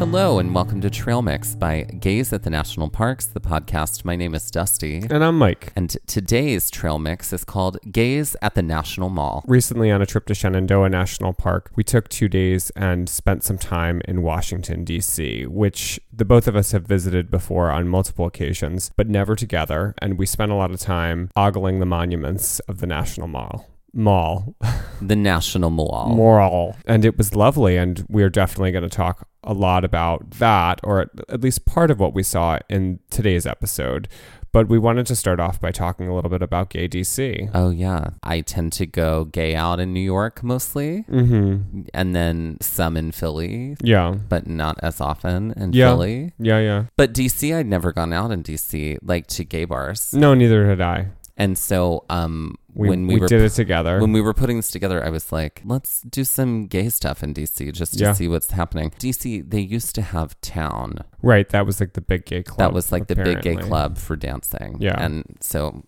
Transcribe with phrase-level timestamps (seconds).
[0.00, 4.02] Hello and welcome to Trail Mix by Gaze at the National Parks, the podcast.
[4.02, 5.04] My name is Dusty.
[5.10, 5.74] And I'm Mike.
[5.76, 9.44] And today's Trail Mix is called Gaze at the National Mall.
[9.46, 13.58] Recently, on a trip to Shenandoah National Park, we took two days and spent some
[13.58, 18.90] time in Washington, D.C., which the both of us have visited before on multiple occasions,
[18.96, 19.94] but never together.
[19.98, 24.54] And we spent a lot of time ogling the monuments of the National Mall mall.
[25.00, 26.14] the National Mall.
[26.14, 26.76] Mall.
[26.86, 27.76] And it was lovely.
[27.76, 31.98] And we're definitely going to talk a lot about that, or at least part of
[31.98, 34.08] what we saw in today's episode.
[34.52, 37.50] But we wanted to start off by talking a little bit about Gay DC.
[37.54, 38.10] Oh, yeah.
[38.24, 41.82] I tend to go gay out in New York mostly, mm-hmm.
[41.94, 43.76] and then some in Philly.
[43.80, 44.16] Yeah.
[44.28, 45.90] But not as often in yeah.
[45.90, 46.32] Philly.
[46.40, 46.84] Yeah, yeah.
[46.96, 50.12] But DC, I'd never gone out in DC, like to gay bars.
[50.12, 51.08] No, neither had I.
[51.36, 54.56] And so, um, we, when we, we were did it together, when we were putting
[54.56, 58.12] this together, I was like, let's do some gay stuff in DC just to Yeah.
[58.12, 58.90] see what's happening.
[58.98, 60.98] DC, they used to have Town.
[61.22, 61.48] right?
[61.48, 62.58] That was like the big gay club.
[62.58, 64.76] that was like the big gay club for dancing.
[64.80, 65.02] Yeah.
[65.02, 65.84] And so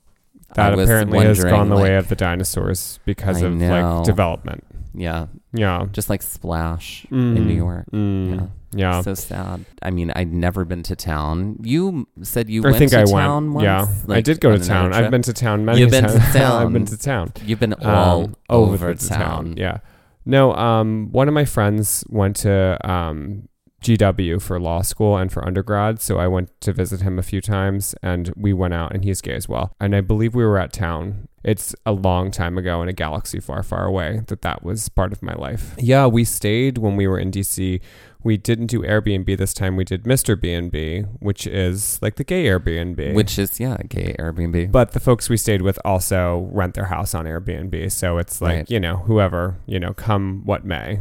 [0.55, 3.97] That I apparently has gone the way of the dinosaurs because I of know.
[3.97, 4.65] like development.
[4.95, 5.27] Yeah.
[5.55, 5.87] Yeah.
[5.93, 7.37] Just like Splash Mm.
[7.37, 7.87] in New York.
[7.93, 8.35] Mm.
[8.35, 8.47] Yeah.
[8.75, 9.01] Yeah.
[9.03, 9.65] So sad.
[9.83, 11.59] I mean, I'd never been to town.
[11.63, 13.67] You said you I went think to I town went.
[13.67, 14.05] once.
[14.09, 14.93] yeah, I did go to town.
[14.93, 16.37] I've been to town many You've been to times.
[16.37, 17.33] I've been to town.
[17.45, 19.55] You've been all Um, over, the town.
[19.57, 19.79] Yeah.
[20.25, 23.49] No, um, one of my friends went to um,
[23.83, 27.41] GW for law school and for undergrad, so I went to visit him a few
[27.41, 29.75] times, and we went out, and he's gay as well.
[29.81, 31.27] And I believe we were at town.
[31.43, 35.13] It's a long time ago in a galaxy far, far away that that was part
[35.13, 35.75] of my life.
[35.77, 37.81] Yeah, we stayed when we were in DC.
[38.25, 39.77] We didn't do Airbnb this time.
[39.77, 40.41] We did Mr.
[40.41, 43.15] B&B, which is like the gay Airbnb.
[43.15, 44.71] Which is, yeah, gay Airbnb.
[44.71, 47.91] But the folks we stayed with also rent their house on Airbnb.
[47.93, 48.71] So it's like, Right.
[48.71, 51.01] you know, whoever, you know, come what may.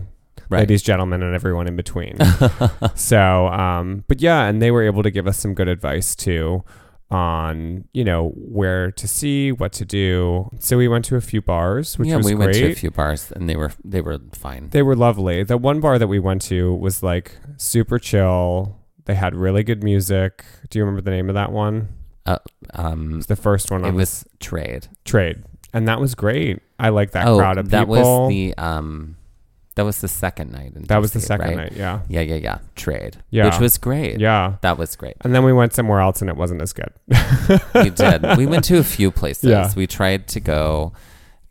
[0.49, 0.59] Right.
[0.61, 2.17] Ladies, gentlemen, and everyone in between.
[2.95, 6.63] so, um, but yeah, and they were able to give us some good advice too
[7.11, 10.49] on, you know, where to see, what to do.
[10.59, 12.45] So we went to a few bars, which yeah, was we great.
[12.45, 14.69] went to a few bars and they were they were fine.
[14.71, 15.43] They were lovely.
[15.43, 18.77] The one bar that we went to was like super chill.
[19.05, 20.45] They had really good music.
[20.69, 21.89] Do you remember the name of that one?
[22.27, 22.39] It
[22.73, 24.87] Um, was the first one it on was trade.
[25.05, 25.43] trade
[25.73, 29.15] and that was great i like that oh, crowd of that people was the um,
[29.75, 30.73] that was the second night.
[30.75, 31.57] In that was the second right?
[31.57, 32.57] night yeah Yeah, yeah, yeah.
[32.75, 33.17] Trade.
[33.29, 33.45] Yeah.
[33.45, 34.19] which was great.
[34.19, 35.15] yeah that was great.
[35.21, 36.91] and then we went somewhere else and it wasn't as good
[37.73, 38.25] we did.
[38.37, 39.49] We went to a few places.
[39.49, 39.71] Yeah.
[39.75, 40.93] We tried to go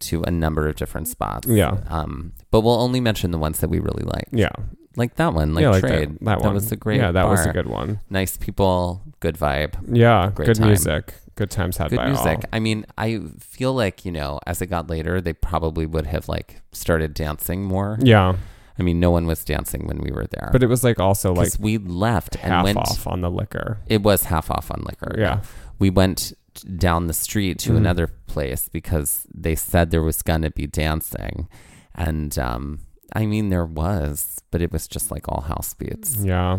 [0.00, 1.47] to a number of different spots.
[1.48, 1.78] Yeah.
[1.88, 4.33] Um, but we'll only mention the ones that we really liked.
[4.33, 4.48] yeah
[4.97, 6.10] Like that one, like yeah like trade.
[6.21, 7.00] that, that one that was a great.
[7.00, 10.68] yeah that was a good one Nice people, good vibe, yeah Great good time.
[10.68, 12.37] music good times had good by music.
[12.39, 13.09] all I mean, I
[13.57, 17.60] feel like you know, as it got later, they probably would have like started dancing
[17.65, 17.98] more.
[18.15, 18.34] yeah
[18.78, 21.34] I mean, no one was dancing when we were there, but it was like also
[21.34, 22.78] like we left and half went.
[22.78, 25.15] off on the liquor It was half off on liquor.
[25.19, 25.41] yeah
[25.78, 26.33] we went
[26.77, 27.77] down the street to Mhm.
[27.83, 31.48] another place because they said there was going to be dancing
[31.95, 32.81] and um
[33.15, 36.59] i mean there was but it was just like all house beats yeah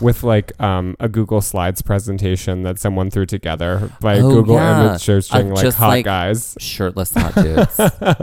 [0.00, 4.88] with like um, a Google Slides presentation that someone threw together by Oh, Google yeah.
[4.90, 6.56] image searching Uh, like hot like- guys.
[6.58, 7.78] shirtless hot dudes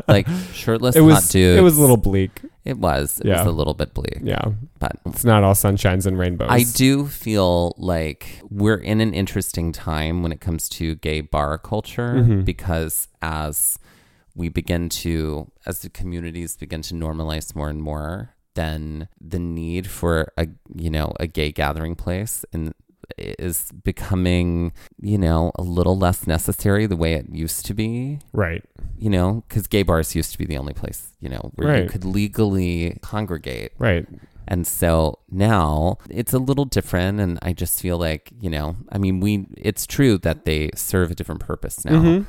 [0.08, 2.42] like shirtless It was hot dudes it was a little bleak.
[2.66, 3.20] It was.
[3.22, 3.38] It Yeah.
[3.40, 4.20] was a little bit bleak.
[4.22, 4.44] Yeah.
[4.80, 6.50] But It's not all sunshines and rainbows.
[6.52, 11.58] I do feel like we're in an interesting time when it comes to gay bar
[11.58, 12.44] culture Mhm.
[12.46, 13.80] because as
[14.36, 19.86] we begin to, as the communities begin to normalize more and more, then the need
[19.88, 22.74] for a, you know, a gay gathering place and
[23.18, 28.64] is becoming, you know, a little less necessary the way it used to be Right.
[28.98, 31.90] you know, because gay bars used to be the only place, you know, where you
[31.90, 33.72] could legally congregate.
[33.78, 34.06] Right.
[34.48, 37.20] And so now it's a little different.
[37.20, 41.12] And I just feel like, you know, I mean, we, it's true that they serve
[41.12, 42.26] a different purpose now, Mhm.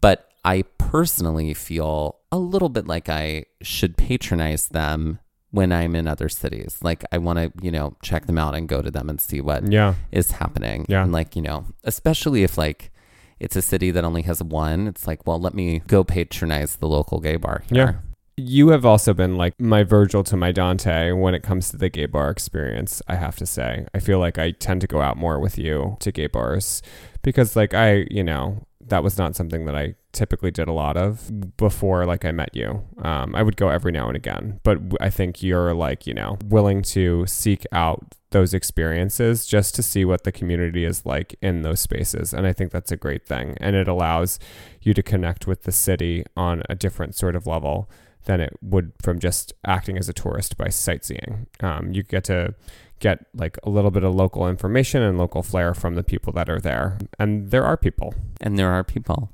[0.00, 5.18] but I personally feel a little bit like I should patronize them
[5.52, 6.78] when I'm in other cities.
[6.82, 9.40] Like I want to, you know, check them out and go to them and see
[9.40, 9.94] what Yeah.
[10.10, 10.84] is happening.
[10.88, 11.02] Yeah.
[11.04, 12.90] And like, you know, especially if like
[13.38, 16.88] it's a city that only has one, it's like, well, let me go patronize the
[16.88, 17.76] local gay bar here.
[17.78, 17.94] Yeah.
[18.38, 21.90] You have also been like my Virgil to my Dante when it comes to the
[21.90, 23.86] gay bar experience, I have to say.
[23.94, 26.80] I feel like I tend to go out more with you to gay bars
[27.20, 30.96] because, like, I, you know, that was not something that I typically did a lot
[30.96, 32.84] of before, like, I met you.
[33.02, 36.38] Um, I would go every now and again, but I think you're, like, you know,
[36.44, 41.62] willing to seek out those experiences just to see what the community is like in
[41.62, 42.32] those spaces.
[42.32, 43.56] And I think that's a great thing.
[43.60, 44.38] And it allows
[44.80, 47.90] you to connect with the city on a different sort of level
[48.24, 51.46] than it would from just acting as a tourist by sightseeing.
[51.60, 52.54] Um, you get to
[53.00, 56.48] get like a little bit of local information and local flair from the people that
[56.48, 56.98] are there.
[57.18, 58.14] And there are people.
[58.40, 59.30] And there are people.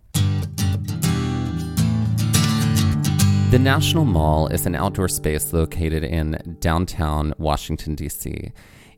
[3.50, 8.52] The National Mall is an outdoor space located in downtown Washington, D.C.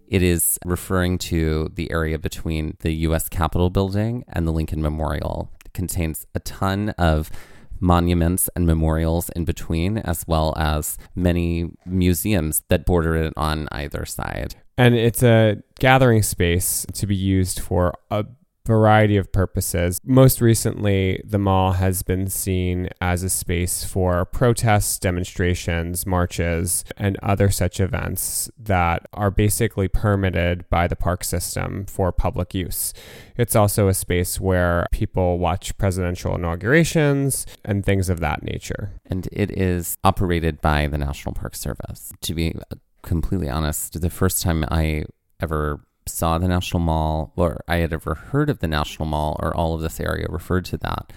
[0.09, 3.29] It is referring to the area between the U.S.
[3.29, 5.53] Capitol building and the Lincoln Memorial.
[5.65, 7.31] It contains a ton of
[7.79, 14.05] monuments and memorials in between, as well as many museums that border it on either
[14.05, 14.57] side.
[14.77, 18.27] And it's a gathering space to be used for a
[18.71, 20.01] variety of purposes.
[20.05, 27.19] Most recently, the mall has been seen as a space for protests, demonstrations, marches, and
[27.23, 32.95] other such events that are basically permitted by the park system for public use.
[33.37, 38.93] It's also a space where people watch presidential inaugurations and things of that nature.
[39.07, 42.13] and it is operated by the National Park Service.
[42.21, 42.55] To be
[43.03, 45.05] completely honest, the first time I
[45.41, 49.55] ever saw the National Mall, or I had ever heard of the National Mall, or
[49.57, 51.13] all of this area referred to that,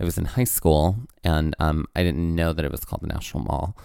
[0.00, 3.06] I was in high school, and um, I didn't know that it was called the
[3.08, 3.76] National Mall.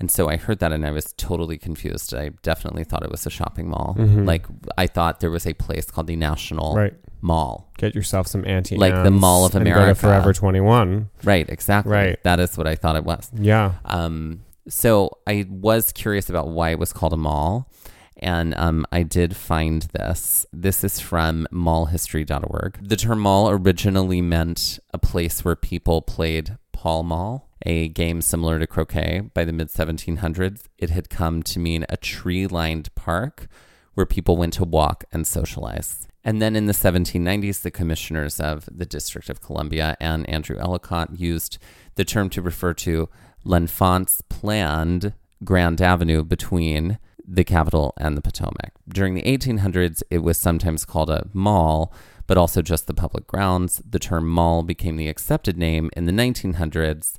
[0.00, 2.12] And so I heard that and I was totally confused.
[2.12, 3.94] I definitely thought it was a shopping mall.
[3.96, 4.26] Mhm.
[4.26, 4.44] Like
[4.76, 6.94] I thought there was a place called the National Right.
[7.20, 7.70] Mall.
[7.78, 10.00] Get yourself some anti Like the Mall of and go to America.
[10.00, 11.10] Forever 21.
[11.22, 11.92] Right, exactly.
[11.92, 12.22] Right.
[12.24, 13.30] That is what I thought it was.
[13.38, 13.74] Yeah.
[13.84, 17.70] Um, so I was curious about why it was called a mall.
[18.18, 20.46] And um, I did find this.
[20.52, 22.78] This is from mallhistory.org.
[22.88, 28.58] The term mall originally meant a place where people played Pall Mall, a game similar
[28.58, 29.30] to croquet.
[29.32, 33.48] By the mid 1700s, it had come to mean a tree lined park
[33.94, 36.06] where people went to walk and socialize.
[36.24, 41.18] And then in the 1790s, the commissioners of the District of Columbia and Andrew Ellicott
[41.18, 41.58] used
[41.96, 43.08] the term to refer to
[43.44, 45.12] L'Enfant's planned
[45.44, 48.72] Grand Avenue between the Capitol and the Potomac.
[48.88, 51.92] During the 1800s, it was sometimes called a mall,
[52.26, 53.82] but also just the public grounds.
[53.88, 57.18] The term mall became the accepted name in the 1900s,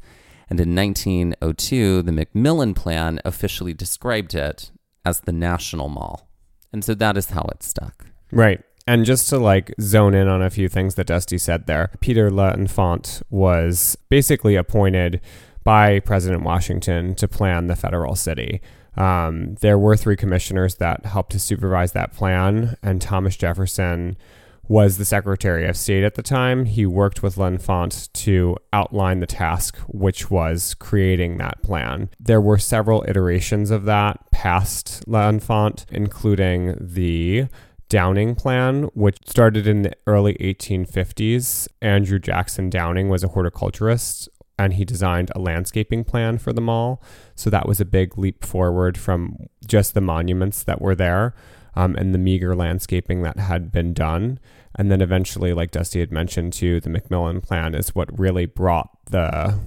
[0.50, 4.72] and in 1902, the McMillan Plan officially described it
[5.04, 6.28] as the National Mall.
[6.72, 8.06] And so that is how it stuck.
[8.32, 8.62] Right.
[8.88, 12.30] And just to like zone in on a few things that Dusty said there, Peter
[12.30, 15.22] L'Enfant was basically appointed
[15.65, 18.62] by President Washington to plan the federal city.
[18.95, 24.15] Um, there were three commissioners that helped to supervise that plan, and Thomas Jefferson
[24.67, 26.65] was the Secretary of State at the time.
[26.65, 32.10] He worked with L'Enfant to outline the task, which was creating that plan.
[32.19, 37.48] There were several iterations of that past L'Enfant, including the
[37.89, 41.67] Downing Plan, which started in the early 1850s.
[41.81, 44.27] Andrew Jackson Downing was a horticulturist
[44.58, 47.04] and he designed a landscaping plan for the mall.
[47.36, 51.36] So that was a big leap forward from just the monuments that were there
[51.76, 54.40] um, and the meager landscaping that had been done.
[54.78, 58.90] And then eventually, like Dusty had mentioned too, the McMillan Plan is what really brought
[59.06, 59.60] the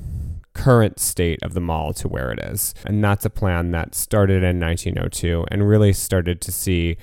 [0.54, 2.74] current state of the mall to where it is.
[2.84, 6.96] And that's a plan that started in 1902 and really started to see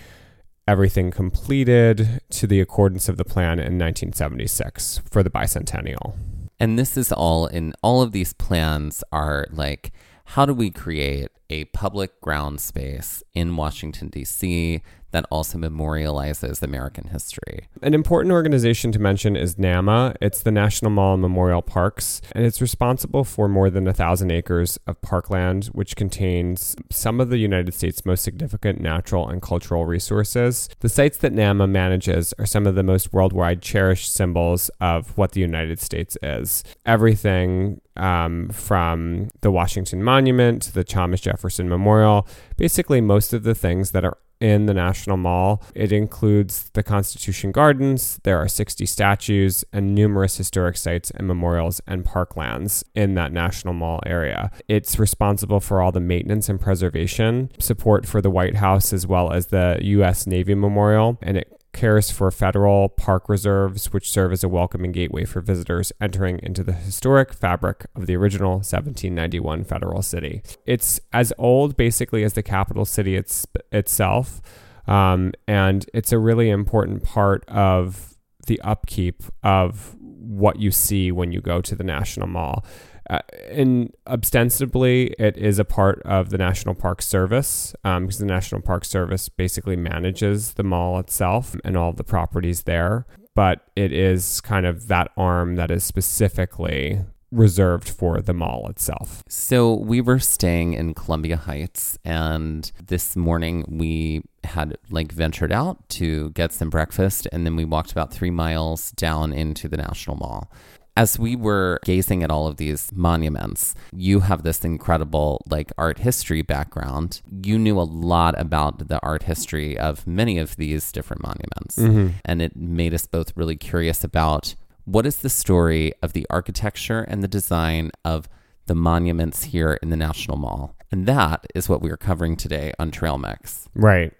[0.67, 6.15] everything completed to the accordance of the plan in 1976 for the bicentennial.
[6.59, 9.91] And this is all in all of these plans are like,
[10.25, 14.81] how do we create a public ground space in Washington, D.C.
[15.15, 17.67] that also memorializes American history.
[17.81, 20.15] An important organization to mention is NAMA.
[20.19, 24.31] It's the National Mall and Memorial Parks, and it's responsible for more than a thousand
[24.31, 29.85] acres of parkland, which contains some of the United States' most significant natural and cultural
[29.85, 30.67] resources.
[30.81, 35.31] The sites that NAMA manages are some of the most worldwide cherished symbols of what
[35.31, 36.61] the United States is.
[36.85, 43.55] Everything um, from the Washington Monument to the Thomas Jefferson Memorial, basically most of the
[43.55, 45.63] things that are in the National Mall.
[45.73, 48.19] It includes the Constitution Gardens.
[48.23, 53.73] There are 60 statues and numerous historic sites and memorials and parklands in that National
[53.73, 54.51] Mall area.
[54.67, 59.31] It's responsible for all the maintenance and preservation, support for the White House as well
[59.31, 60.27] as the U.S.
[60.27, 65.25] Navy Memorial, and it cares for federal park reserves, which serve as a welcoming gateway
[65.25, 70.41] for visitors entering into the historic fabric of the original 1791 federal city.
[70.65, 74.41] It's as old, basically, as the capital city it's, itself,
[74.87, 78.15] um, and it's a really important part of
[78.47, 82.65] the upkeep of what you see when you go to the National Mall.
[83.09, 83.19] Uh,
[83.49, 88.61] and ostensibly, it is a part of the National Park Service um, because the National
[88.61, 93.05] Park Service basically manages the mall itself and all the properties there.
[93.35, 99.23] But it is kind of that arm that is specifically reserved for the mall itself.
[99.27, 105.89] So we were staying in Columbia Heights, and this morning we had like ventured out
[105.89, 110.15] to get some breakfast, and then we walked about three miles down into the National
[110.15, 110.49] Mall
[110.97, 115.99] as we were gazing at all of these monuments, you have this incredible like art
[115.99, 117.21] history background.
[117.43, 121.77] You knew a lot about the art history of many of these different monuments.
[121.77, 122.17] Mm-hmm.
[122.23, 127.01] And it made us both really curious about what is the story of the architecture
[127.01, 128.29] and the design of
[128.67, 130.75] the monuments here in the National Mall.
[130.91, 133.67] And that is what we are covering today on Trail Mix.
[133.75, 134.13] Right.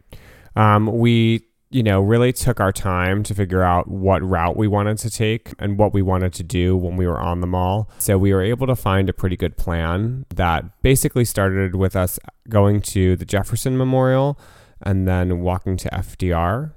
[0.55, 4.97] Um, we you know, really took our time to figure out what route we wanted
[4.99, 7.89] to take and what we wanted to do when we were on the mall.
[7.99, 12.19] So we were able to find a pretty good plan that basically started with us
[12.49, 14.39] going to the Jefferson Memorial
[14.81, 16.73] and then walking to FDR,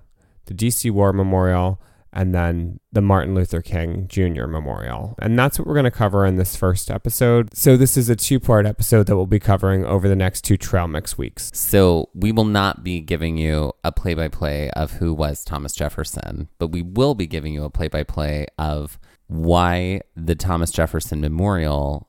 [0.46, 1.80] the DC War Memorial,
[2.12, 4.46] and then the Martin Luther King Jr.
[4.46, 5.14] Memorial.
[5.20, 7.54] And that's what we're going to cover in this first episode.
[7.56, 10.56] So, this is a two part episode that we'll be covering over the next two
[10.56, 11.50] Trail Mix weeks.
[11.54, 15.74] So, we will not be giving you a play by play of who was Thomas
[15.74, 20.70] Jefferson, but we will be giving you a play by play of why the Thomas
[20.70, 22.08] Jefferson Memorial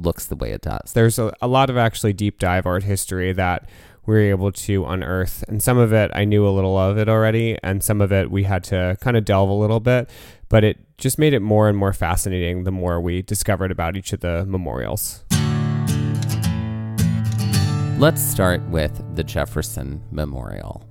[0.00, 0.92] looks the way it does.
[0.92, 3.68] There's a, a lot of actually deep dive art history that
[4.06, 5.44] we were able to unearth.
[5.48, 8.30] And some of it I knew a little of it already, and some of it
[8.30, 10.10] we had to kind of delve a little bit.
[10.48, 14.12] But it just made it more and more fascinating the more we discovered about each
[14.12, 15.24] of the memorials.
[17.98, 20.86] Let's start with the Jefferson Memorial.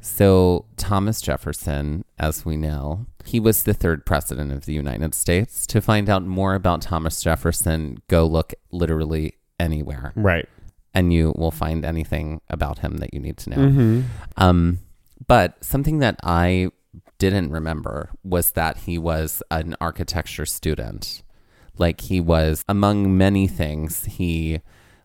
[0.00, 5.66] So, Thomas Jefferson, as we know, he was the third president of the United States.
[5.66, 10.12] To find out more about Thomas Jefferson, go look literally anywhere.
[10.14, 10.48] Right
[10.96, 13.56] and you will find anything about him that you need to know.
[13.56, 14.00] Mm-hmm.
[14.38, 14.78] Um,
[15.26, 16.70] but something that I
[17.18, 21.22] didn't remember was that he was an architecture student.
[21.76, 24.62] Like he was among many things, he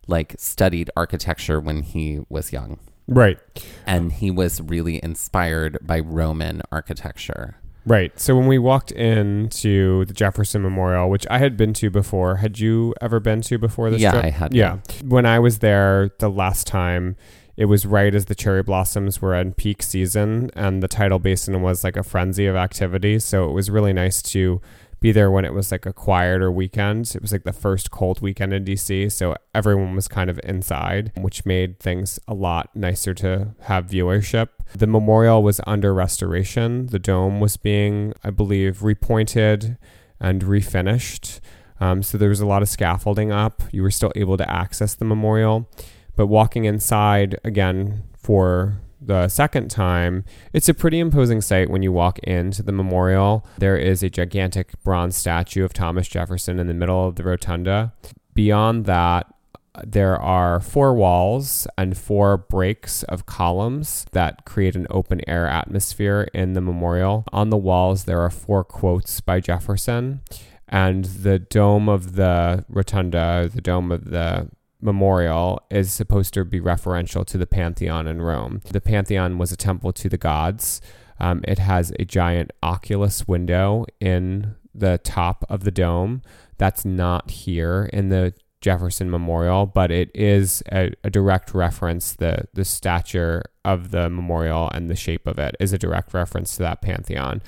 [0.07, 2.79] like studied architecture when he was young.
[3.07, 3.37] Right.
[3.85, 7.57] And he was really inspired by Roman architecture.
[7.85, 8.17] Right.
[8.19, 12.59] So when we walked into the Jefferson Memorial, which I had been to before, had
[12.59, 14.25] you ever been to before this yeah, trip?
[14.25, 14.53] I had.
[14.53, 14.77] Yeah.
[14.99, 15.09] Been.
[15.09, 17.15] When I was there the last time,
[17.57, 21.61] it was right as the cherry blossoms were in peak season and the tidal basin
[21.61, 23.19] was like a frenzy of activity.
[23.19, 24.61] So it was really nice to
[25.01, 27.13] be there when it was like a quieter weekend.
[27.15, 31.11] It was like the first cold weekend in DC, so everyone was kind of inside,
[31.17, 34.49] which made things a lot nicer to have viewership.
[34.75, 36.85] The memorial was under restoration.
[36.85, 39.77] The dome was being, I believe, repointed
[40.19, 41.39] and refinished.
[41.79, 43.63] Um, so there was a lot of scaffolding up.
[43.71, 45.67] You were still able to access the memorial.
[46.15, 51.91] But walking inside again for the second time, it's a pretty imposing sight when you
[51.91, 53.45] walk into the memorial.
[53.57, 57.93] There is a gigantic bronze statue of Thomas Jefferson in the middle of the rotunda.
[58.33, 59.33] Beyond that,
[59.83, 66.27] there are four walls and four breaks of columns that create an open air atmosphere
[66.33, 67.23] in the memorial.
[67.31, 70.21] On the walls, there are four quotes by Jefferson,
[70.67, 74.49] and the dome of the rotunda, the dome of the
[74.81, 78.61] memorial is supposed to be referential to the Pantheon in Rome.
[78.69, 80.81] The Pantheon was a temple to the gods.
[81.19, 86.21] Um, it has a giant oculus window in the top of the dome
[86.57, 92.13] that's not here in the Jefferson Memorial, but it is a, a direct reference.
[92.13, 96.55] The the stature of the memorial and the shape of it is a direct reference
[96.55, 97.41] to that pantheon.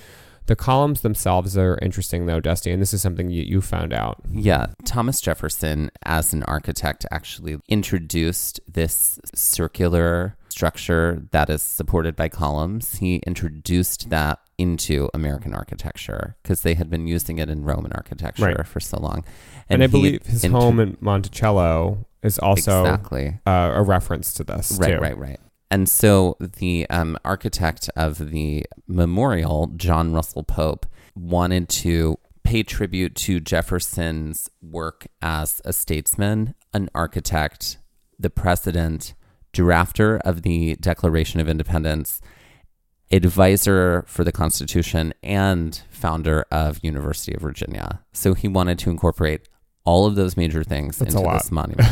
[0.46, 4.22] The columns themselves are interesting, though, Dusty, and this is something you, you found out.
[4.30, 12.28] Yeah, Thomas Jefferson, as an architect, actually introduced this circular structure that is supported by
[12.30, 12.96] columns.
[12.98, 18.44] He introduced that into American architecture because they had been using it in Roman architecture
[18.46, 18.68] Right.
[18.68, 19.24] for so long.
[19.70, 24.44] And, I believe his intro- home in Monticello is also exactly uh, a reference to
[24.44, 25.00] this, right, too.
[25.00, 25.40] right, right.
[25.74, 33.16] And so the um, architect of the memorial, John Russell Pope, wanted to pay tribute
[33.16, 37.80] to Jefferson's work as a statesman, an architect,
[38.20, 39.16] the president,
[39.52, 42.22] drafter of the Declaration of Independence,
[43.12, 48.00] advisor for the Constitution, and founder of University of Virginia.
[48.12, 49.50] So he wanted to incorporate
[49.86, 51.88] all of those major things That's into this monument,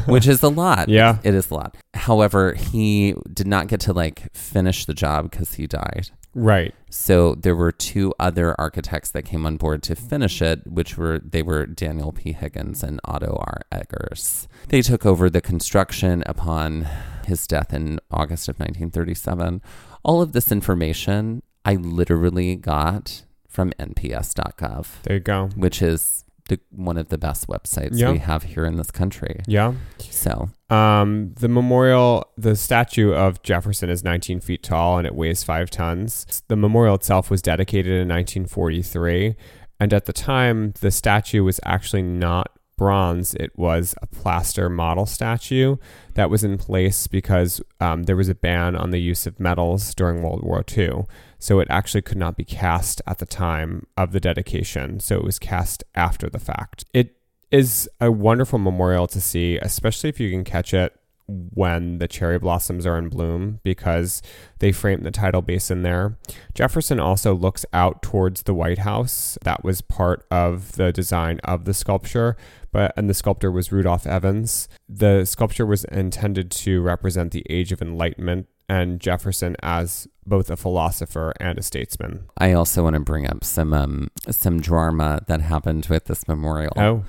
[0.08, 0.88] which is a lot.
[0.88, 1.18] Yeah.
[1.22, 1.76] It is a lot.
[1.92, 6.10] However, he did not get to like finish the job because he died.
[6.34, 6.74] Right.
[6.90, 11.20] So there were two other architects that came on board to finish it, which were
[11.20, 12.32] they were Daniel P.
[12.32, 13.60] Higgins and Otto R.
[13.70, 14.48] Eggers.
[14.68, 16.88] They took over the construction upon
[17.26, 19.62] his death in August of 1937.
[20.02, 25.48] All of this information I literally got from nps.gov, There you go.
[25.54, 28.12] which is the, one of the best websites Yeah.
[28.12, 29.40] we have here in this country.
[29.46, 29.74] Yeah.
[29.98, 35.42] So Um, the memorial, the statue of Jefferson is 19 feet tall and it weighs
[35.42, 36.42] five tons.
[36.48, 39.36] The memorial itself was dedicated in 1943.
[39.80, 45.06] And at the time, the statue was actually not bronze, it was a plaster model
[45.06, 45.76] statue
[46.14, 49.94] that was in place because um, there was a ban on the use of metals
[49.94, 51.04] during World War II.
[51.44, 54.98] So it actually could not be cast at the time of the dedication.
[54.98, 56.86] So it was cast after the fact.
[56.94, 57.18] It
[57.50, 62.38] is a wonderful memorial to see, especially if you can catch it when the cherry
[62.38, 64.22] blossoms are in bloom because
[64.60, 66.16] they frame the tidal basin there.
[66.54, 69.36] Jefferson also looks out towards the White House.
[69.42, 72.38] That was part of the design of the sculpture,
[72.72, 74.66] but and the sculptor was Rudolph Evans.
[74.88, 80.56] The sculpture was intended to represent the age of enlightenment and Jefferson as both a
[80.56, 82.24] philosopher and a statesman.
[82.38, 86.72] I also want to bring up some um, some drama that happened with this memorial.
[86.76, 87.04] Oh,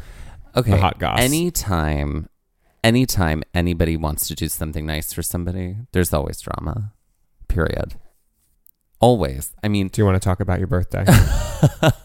[0.56, 0.72] okay.
[0.72, 1.20] the hot goss.
[1.20, 2.30] Anytime,
[2.84, 6.94] anytime anybody wants to do something nice for somebody, there's always drama.
[7.48, 7.96] Period.
[9.00, 9.54] Always.
[9.64, 11.06] I mean, do you want to talk about your birthday?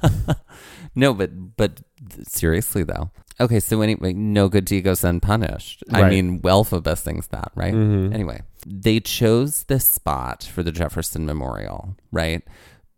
[0.95, 1.81] no, but but
[2.27, 3.11] seriously though.
[3.41, 5.83] Okay, so anyway, no good deed goes unpunished.
[5.91, 6.11] I Right.
[6.11, 7.73] mean, Elphaba sings that, right?
[7.75, 8.13] Mhm.
[8.13, 12.43] Anyway, they chose this spot for the Jefferson Memorial, right?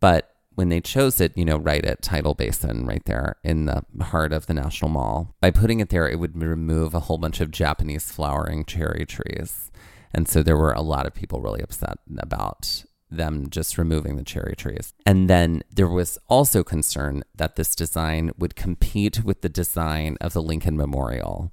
[0.00, 3.84] But when they chose it, you know, right at Tidal Basin, right there in the
[4.02, 7.40] heart of the National Mall, by putting it there, it would remove a whole bunch
[7.40, 9.70] of Japanese flowering cherry trees.
[10.12, 12.84] And so there were a lot of people really upset about
[13.16, 14.94] them just removing the cherry trees.
[15.06, 20.32] And then there was also concern that this design would compete with the design of
[20.32, 21.52] the Lincoln Memorial.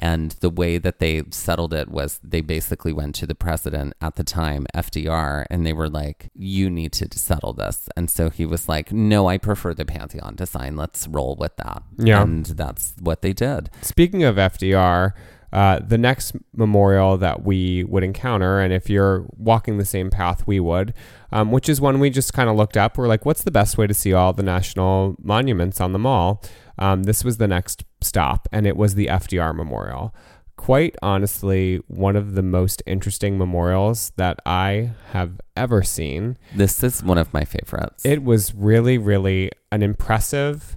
[0.00, 4.14] And the way that they settled it was they basically went to the president at
[4.14, 7.88] the time, FDR, and they were like, you need to settle this.
[7.96, 10.76] And so he was like, no, I prefer the Pantheon design.
[10.76, 11.82] Let's roll with that.
[11.96, 12.22] Yeah.
[12.22, 13.70] And that's what they did.
[13.82, 15.14] Speaking of FDR,
[15.52, 20.46] uh, the next memorial that we would encounter, and if you're walking the same path
[20.46, 20.92] we would,
[21.32, 23.78] um, which is one we just kind of looked up, we're like, what's the best
[23.78, 26.42] way to see all the national monuments on the mall?
[26.78, 30.14] Um, this was the next stop, and it was the FDR Memorial.
[30.56, 36.36] Quite honestly, one of the most interesting memorials that I have ever seen.
[36.54, 38.04] This is one of my favorites.
[38.04, 40.76] It was really, really an impressive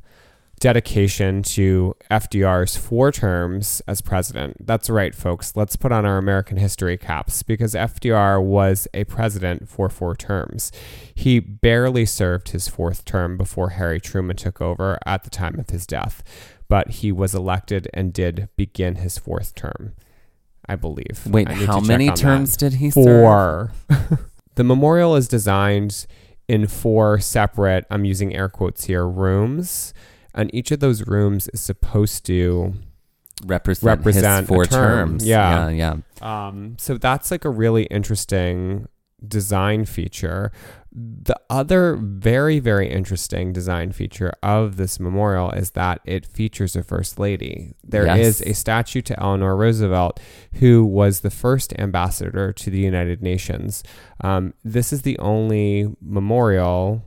[0.61, 4.55] dedication to FDR's four terms as president.
[4.65, 5.55] That's right, folks.
[5.55, 10.71] Let's put on our American history caps because FDR was a president for four terms.
[11.15, 15.71] He barely served his fourth term before Harry Truman took over at the time of
[15.71, 16.23] his death,
[16.69, 19.95] but he was elected and did begin his fourth term,
[20.69, 21.23] I believe.
[21.25, 22.21] Wait, I how many on that.
[22.21, 23.03] terms did he serve?
[23.03, 23.71] Four.
[24.55, 26.05] the memorial is designed
[26.47, 29.91] in four separate, I'm using air quotes here, rooms.
[30.33, 32.73] And each of those rooms is supposed to.
[33.45, 35.09] Represent, Represent his four term.
[35.09, 35.25] terms.
[35.25, 35.69] Yeah.
[35.69, 36.47] yeah, yeah.
[36.47, 38.87] Um, so that's like a really interesting
[39.27, 40.51] design feature.
[40.93, 46.83] The other very, very interesting design feature of this memorial is that it features a
[46.83, 47.73] first lady.
[47.83, 48.51] There is Yes.
[48.51, 50.19] a statue to Eleanor Roosevelt,
[50.55, 53.83] who was the first ambassador to the United Nations.
[54.23, 57.01] Um, this is the only memorial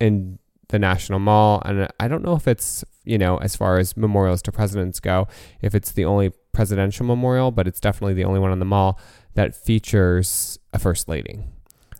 [0.00, 0.38] in
[0.74, 1.62] the National Mall.
[1.64, 5.28] And I don't know if it's, you know, as far as memorials to presidents go,
[5.62, 8.98] if it's the only presidential memorial, but it's definitely the only one on the mall
[9.34, 11.44] that features a first lady.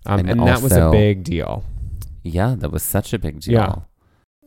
[0.07, 1.65] Um, and, And that was a big deal.
[2.25, 3.55] Yeah, that was such a big deal.
[3.55, 3.75] Yeah.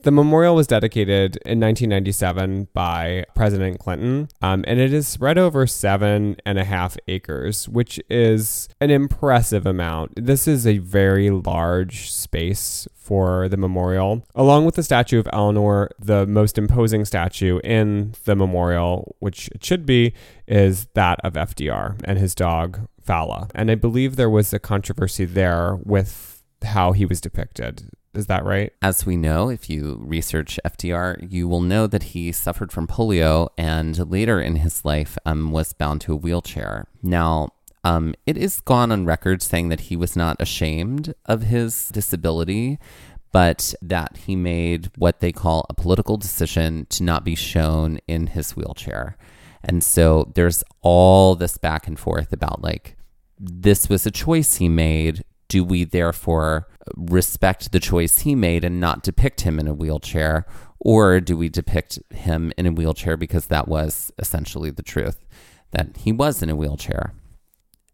[0.07, 5.67] The memorial was dedicated in 1997 by President Clinton, um, and it is spread over
[5.67, 10.13] seven and a half acres, which is an impressive amount.
[10.15, 14.25] This is a very large space for the memorial.
[14.33, 19.65] Along with the statue of Eleanor, the most imposing statue in the memorial, which it
[19.65, 20.13] should be,
[20.47, 23.49] is that of FDR and his dog, Fala.
[23.53, 27.89] And I believe there was a controversy there with how he was depicted.
[28.17, 28.73] Is that right?
[28.81, 33.49] As we know, if you research FDR, you will know that he suffered from polio
[33.57, 36.87] and later in his life um, was bound to a wheelchair.
[37.03, 37.49] Now,
[37.83, 42.79] um, it is gone on record saying that he was not ashamed of his disability,
[43.31, 48.27] but that he made what they call a political decision to not be shown in
[48.27, 49.15] his wheelchair.
[49.63, 52.97] And so there's all this back and forth about like,
[53.39, 55.23] this was a choice he made.
[55.47, 60.45] Do we therefore respect the choice he made and not depict him in a wheelchair?
[60.79, 65.25] Or do we depict him in a wheelchair because that was essentially the truth,
[65.71, 67.13] that he was in a wheelchair?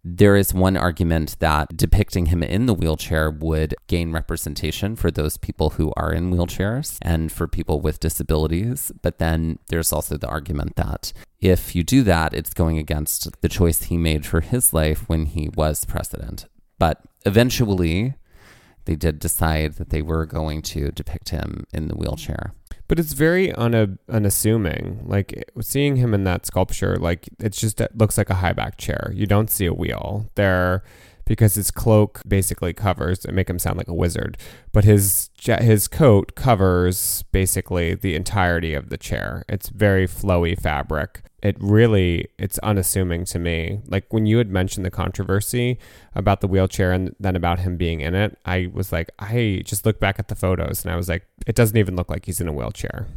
[0.06, 5.38] There is one argument that depicting him in the wheelchair would gain representation for those
[5.38, 8.92] people who are in wheelchairs and for people with disabilities.
[9.02, 13.48] But then there's also the argument that if you do that, it's going against the
[13.48, 16.48] choice he made for his life when he was president.
[16.84, 18.16] But eventually,
[18.84, 22.54] they did decide that they were going to depict him in the wheelchair.
[22.90, 25.00] But it's very una- unassuming.
[25.06, 29.14] Like seeing him in that sculpture, like just it looks like a high back chair.
[29.16, 30.84] You don't see a wheel there
[31.26, 34.38] because his cloak basically covers and make him sound like a wizard.
[34.72, 39.44] But his his coat covers basically the entirety of the chair.
[39.48, 41.24] It's very flowy fabric.
[41.42, 43.82] It really it's unassuming to me.
[43.88, 45.78] Like when you had mentioned the controversy
[46.16, 49.86] about the wheelchair and then about him being in it, I was like, I just
[49.86, 52.42] looked back at the photos and I was like, it doesn't even look like he's
[52.42, 53.08] in a wheelchair.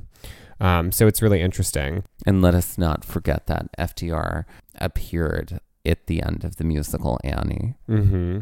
[0.58, 2.04] Um, so it's really interesting.
[2.26, 4.44] And let us not forget that FDR
[4.76, 7.75] appeared at the end of the musical Annie.
[7.88, 8.40] Mm-hmm.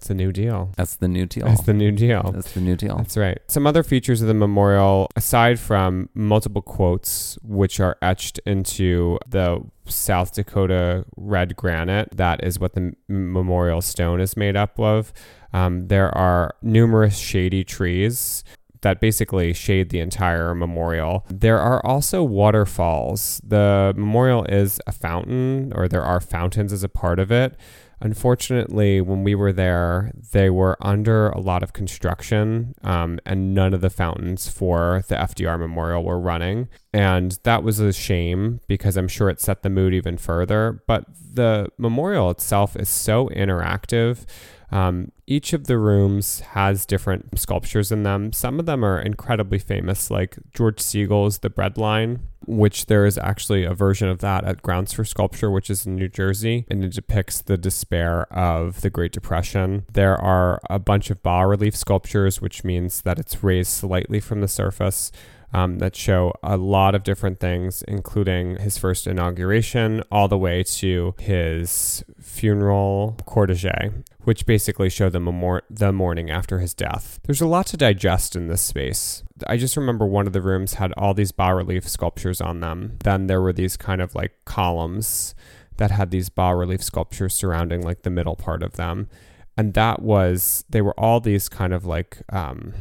[0.00, 0.72] It's a new deal.
[0.78, 1.44] That's the new deal.
[1.44, 2.32] That's the new deal.
[2.32, 2.96] That's the new deal.
[2.96, 3.38] That's right.
[3.48, 9.60] Some other features of the memorial, aside from multiple quotes, which are etched into the
[9.84, 15.12] South Dakota red granite, that is what the memorial stone is made up of.
[15.52, 18.42] Um, there are numerous shady trees
[18.82, 21.24] that basically shade the entire memorial.
[21.28, 23.40] There are also waterfalls.
[23.44, 27.56] The memorial is a fountain, or there are fountains as a part of it.
[28.02, 33.74] Unfortunately, when we were there, they were under a lot of construction, um, and none
[33.74, 36.68] of the fountains for the FDR Memorial were running.
[36.94, 40.82] And that was a shame because I'm sure it set the mood even further.
[40.86, 44.24] But the memorial itself is so interactive.
[44.72, 48.32] Um, each of the rooms has different sculptures in them.
[48.32, 53.18] Some of them are incredibly famous, like George Segal's The Bread Line, which there is
[53.18, 56.84] actually a version of that at Grounds for Sculpture, which is in New Jersey, and
[56.84, 59.84] it depicts the despair of the Great Depression.
[59.92, 64.40] There are a bunch of bas relief sculptures, which means that it's raised slightly from
[64.40, 65.12] the surface
[65.52, 70.62] um, that show a lot of different things, including his first inauguration, all the way
[70.62, 77.18] to his funeral cortege, which basically show the, memor- the morning after his death.
[77.24, 79.24] There's a lot to digest in this space.
[79.46, 82.98] I just remember one of the rooms had all these bas relief sculptures on them.
[83.02, 85.34] Then there were these kind of like columns
[85.78, 89.08] that had these bas relief sculptures surrounding like the middle part of them.
[89.56, 92.72] And that was, they were all these kind of like um,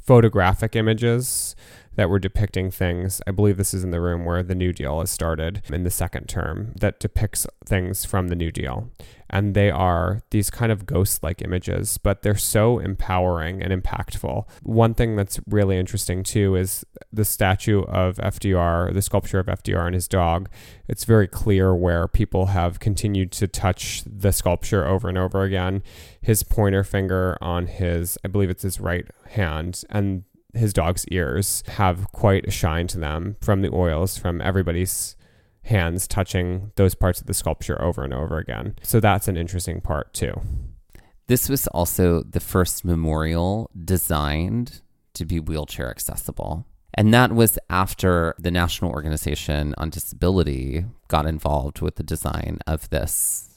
[0.00, 1.54] photographic images
[1.98, 3.20] that were depicting things.
[3.26, 5.90] I believe this is in the room where the New Deal has started in the
[5.90, 8.88] second term that depicts things from the New Deal.
[9.28, 14.48] And they are these kind of ghost like images, but they're so empowering and impactful.
[14.62, 19.86] One thing that's really interesting too is the statue of FDR, the sculpture of FDR
[19.86, 20.48] and his dog.
[20.86, 25.82] It's very clear where people have continued to touch the sculpture over and over again.
[26.20, 30.22] His pointer finger on his, I believe it's his right hand, and
[30.54, 35.16] his dog's ears have quite a shine to them from the oils from everybody's
[35.62, 38.74] hands touching those parts of the sculpture over and over again.
[38.82, 40.40] So that's an interesting part too.
[41.26, 44.80] This was also the first memorial designed
[45.14, 46.66] to be wheelchair accessible.
[46.94, 52.88] And that was after the National Organization on Disability got involved with the design of
[52.88, 53.47] this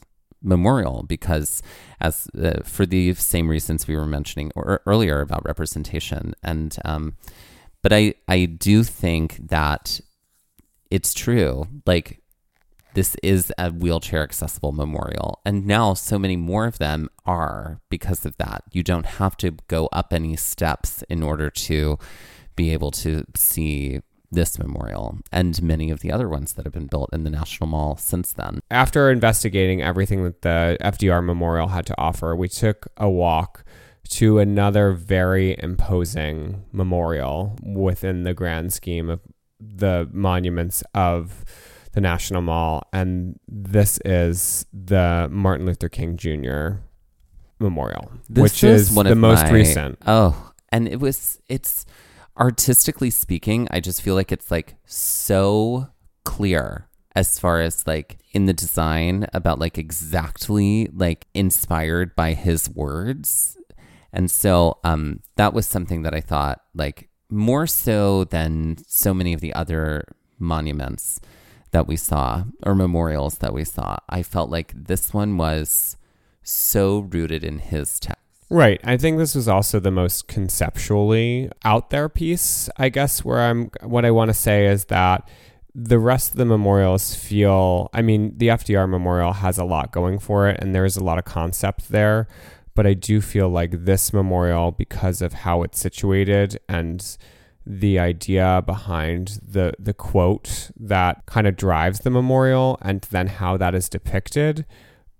[0.42, 1.62] memorial because
[2.00, 7.16] as uh, for the same reasons we were mentioning or, earlier about representation and um,
[7.82, 10.00] but I I do think that
[10.90, 12.20] it's true like
[12.94, 18.26] this is a wheelchair accessible memorial and now so many more of them are because
[18.26, 18.64] of that.
[18.72, 21.98] You don't have to go up any steps in order to
[22.54, 24.00] be able to see
[24.32, 27.68] this memorial and many of the other ones that have been built in the National
[27.68, 28.60] Mall since then.
[28.70, 33.64] After investigating everything that the FDR Memorial had to offer, we took a walk
[34.08, 39.20] to another very imposing memorial within the grand scheme of
[39.60, 41.44] the monuments of
[41.92, 42.82] the National Mall.
[42.92, 46.80] And this is the Martin Luther King Jr.
[47.58, 49.98] Memorial, this which is, is the most my, recent.
[50.06, 51.86] Oh, and it was, it's,
[52.38, 55.88] artistically speaking, I just feel like it's like so
[56.24, 62.70] clear as far as like in the design about like exactly like inspired by his
[62.70, 63.56] words.
[64.12, 69.32] And so um that was something that I thought like more so than so many
[69.32, 70.04] of the other
[70.38, 71.20] monuments
[71.70, 73.96] that we saw or memorials that we saw.
[74.08, 75.96] I felt like this one was
[76.42, 78.21] so rooted in his text.
[78.52, 78.82] Right.
[78.84, 83.70] I think this was also the most conceptually out there piece, I guess, where I'm
[83.80, 85.26] what I want to say is that
[85.74, 90.18] the rest of the memorials feel I mean, the FDR memorial has a lot going
[90.18, 92.28] for it and there's a lot of concept there,
[92.74, 97.16] but I do feel like this memorial because of how it's situated and
[97.64, 103.56] the idea behind the the quote that kind of drives the memorial and then how
[103.56, 104.66] that is depicted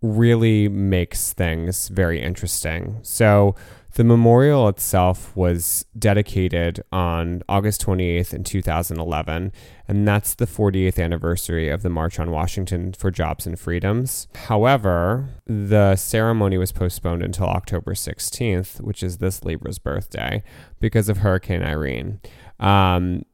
[0.03, 2.99] really makes things very interesting.
[3.03, 3.55] So,
[3.95, 9.53] the memorial itself was dedicated on August 28th in 2011,
[9.87, 14.29] and that's the 48th anniversary of the March on Washington for Jobs and Freedoms.
[14.47, 20.43] However, the ceremony was postponed until October 16th, which is this Libra's birthday,
[20.81, 22.21] because of Hurricane Irene.
[22.61, 23.27] Um,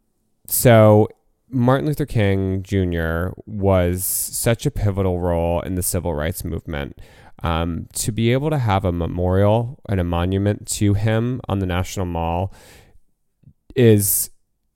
[0.48, 1.06] so
[1.50, 3.28] Martin Luther King Jr.
[3.46, 6.98] was such a pivotal role in the civil rights movement.
[7.42, 11.66] Um, to be able to have a memorial and a monument to him on the
[11.66, 12.52] National Mall
[13.76, 14.30] is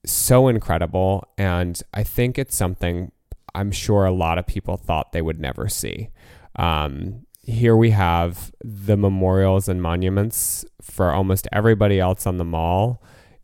[0.07, 1.27] so incredible.
[1.37, 3.11] And I think it's something
[3.55, 6.11] I'm sure a lot of people thought they would never see.
[6.57, 13.03] Um, here we have the memorials and monuments for almost everybody else on the mall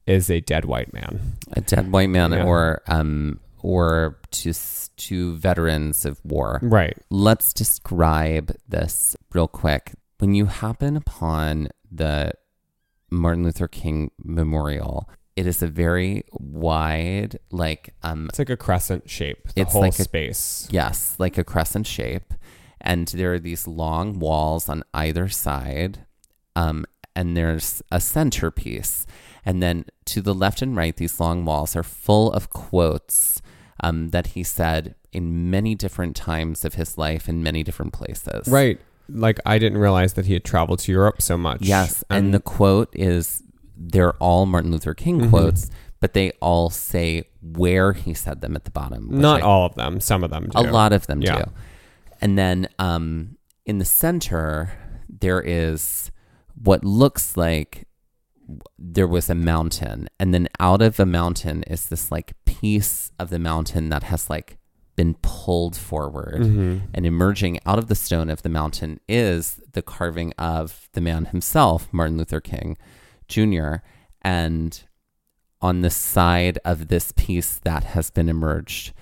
[0.08, 1.20] is a dead white man.
[1.52, 2.44] A dead white man, yeah.
[2.44, 4.52] or um, or to
[4.96, 6.58] to veterans of war.
[6.62, 6.96] Right.
[7.10, 9.92] Let's describe this real quick.
[10.18, 12.32] When you happen upon the
[13.10, 19.08] Martin Luther King Memorial, it is a very wide, like um, it's like a crescent
[19.08, 19.52] shape.
[19.54, 20.66] The it's whole like a, space.
[20.70, 22.34] Yes, like a crescent shape,
[22.80, 26.06] and there are these long walls on either side,
[26.56, 29.06] um, and there's a centerpiece
[29.48, 33.40] and then to the left and right, these long walls are full of quotes
[33.80, 38.46] um, that he said in many different times of his life in many different places.
[38.46, 38.78] Right.
[39.08, 41.62] Like I didn't realize that he had traveled to Europe so much.
[41.62, 42.04] Yes.
[42.10, 43.42] And, and the quote is
[43.74, 45.30] they're all Martin Luther King mm-hmm.
[45.30, 49.08] quotes, but they all say where he said them at the bottom.
[49.18, 49.98] Not I, all of them.
[50.00, 50.58] Some of them do.
[50.58, 51.44] A lot of them yeah.
[51.44, 51.50] do.
[52.20, 54.74] And then um, in the center,
[55.08, 56.10] there is
[56.54, 57.87] what looks like
[58.78, 63.30] there was a mountain and then out of the mountain is this like piece of
[63.30, 64.56] the mountain that has like
[64.96, 66.40] been pulled forward.
[66.40, 66.78] Mm-hmm.
[66.92, 71.26] and emerging out of the stone of the mountain is the carving of the man
[71.26, 72.76] himself martin luther king
[73.28, 73.76] jr
[74.22, 74.84] and
[75.60, 78.92] on the side of this piece that has been emerged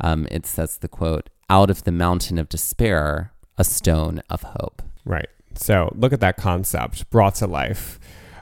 [0.00, 4.82] um, it says the quote out of the mountain of despair a stone of hope.
[5.04, 5.28] Right.
[5.54, 8.00] So look at that concept brought to life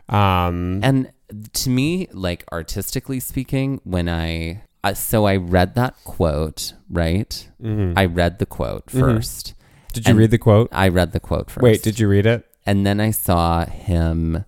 [0.08, 1.12] um, and
[1.52, 7.48] to me, like artistically speaking, when I uh, so I read that quote, right?
[7.62, 7.96] Mm-hmm.
[7.96, 9.58] I read the quote 1st mm-hmm.
[9.92, 10.68] Did you read the quote?
[10.72, 11.62] I read the quote first.
[11.62, 12.46] Wait, did you read it?
[12.64, 14.44] And then I saw him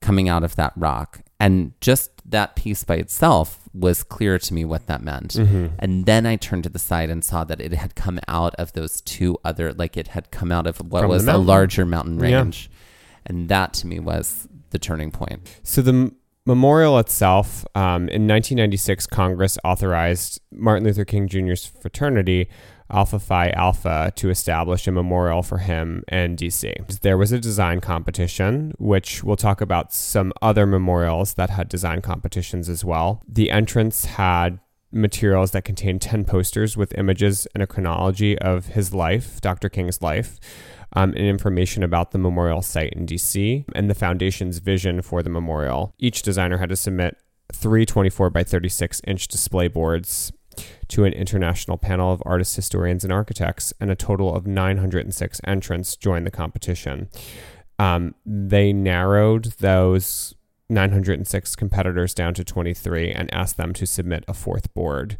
[0.00, 1.22] coming out of that rock.
[1.40, 5.32] And just that piece by itself was clear to me what that meant.
[5.32, 5.74] Mm-hmm.
[5.80, 8.72] And then I turned to the side and saw that it had come out of
[8.74, 12.18] those two other, like it had come out of what From was a larger mountain
[12.18, 12.70] range.
[12.70, 12.78] Yeah.
[13.26, 15.60] And that to me was the turning point?
[15.62, 16.12] So the
[16.46, 22.48] memorial itself, um, in 1996, Congress authorized Martin Luther King Jr.'s fraternity,
[22.90, 27.00] Alpha Phi Alpha, to establish a memorial for him in DC.
[27.00, 32.02] There was a design competition, which we'll talk about some other memorials that had design
[32.02, 33.22] competitions as well.
[33.26, 34.58] The entrance had
[34.92, 39.70] materials that contained 10 posters with images and a chronology of his life, Dr.
[39.70, 40.38] King's life,
[40.94, 45.30] um, and information about the memorial site in DC and the foundation's vision for the
[45.30, 45.94] memorial.
[45.98, 47.16] Each designer had to submit
[47.52, 50.32] three 24 by 36 inch display boards
[50.88, 55.96] to an international panel of artists, historians, and architects, and a total of 906 entrants
[55.96, 57.08] joined the competition.
[57.78, 60.34] Um, they narrowed those
[60.68, 65.16] 906 competitors down to 23 and asked them to submit a fourth board.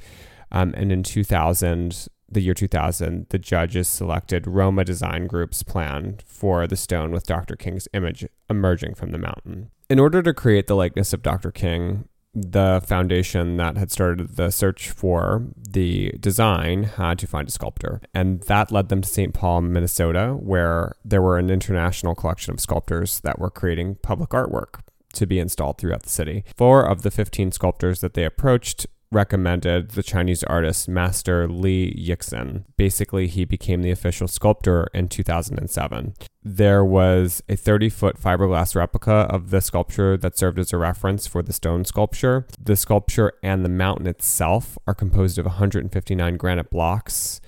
[0.50, 6.66] Um, and in 2000, the year 2000, the judges selected Roma Design Group's plan for
[6.66, 7.56] the stone with Dr.
[7.56, 9.70] King's image emerging from the mountain.
[9.88, 11.50] In order to create the likeness of Dr.
[11.50, 17.50] King, the foundation that had started the search for the design had to find a
[17.50, 18.00] sculptor.
[18.14, 19.34] And that led them to St.
[19.34, 24.80] Paul, Minnesota, where there were an international collection of sculptors that were creating public artwork
[25.14, 26.44] to be installed throughout the city.
[26.56, 32.64] Four of the 15 sculptors that they approached recommended the Chinese artist Master Lei Yixin.
[32.76, 36.14] Basically, he became the official sculptor in 2007.
[36.42, 41.26] There was a 30 foot fiberglass replica of the sculpture that served as a reference
[41.26, 42.46] for the stone sculpture.
[42.60, 47.40] The sculpture and the mountain itself are composed of 159 granite blocks